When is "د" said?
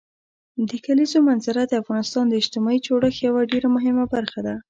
0.69-0.71, 1.67-1.73, 2.27-2.33